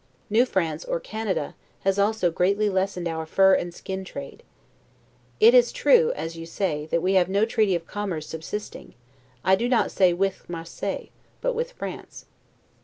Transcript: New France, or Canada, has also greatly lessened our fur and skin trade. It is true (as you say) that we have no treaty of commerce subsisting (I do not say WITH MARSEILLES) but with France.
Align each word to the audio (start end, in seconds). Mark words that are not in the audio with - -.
New 0.31 0.47
France, 0.47 0.83
or 0.83 0.99
Canada, 0.99 1.53
has 1.81 1.99
also 1.99 2.31
greatly 2.31 2.69
lessened 2.69 3.07
our 3.07 3.23
fur 3.27 3.53
and 3.53 3.71
skin 3.71 4.03
trade. 4.03 4.41
It 5.39 5.53
is 5.53 5.71
true 5.71 6.11
(as 6.15 6.35
you 6.35 6.47
say) 6.47 6.87
that 6.87 7.03
we 7.03 7.13
have 7.13 7.29
no 7.29 7.45
treaty 7.45 7.75
of 7.75 7.85
commerce 7.85 8.25
subsisting 8.27 8.95
(I 9.43 9.53
do 9.55 9.69
not 9.69 9.91
say 9.91 10.11
WITH 10.13 10.49
MARSEILLES) 10.49 11.09
but 11.39 11.53
with 11.53 11.73
France. 11.73 12.25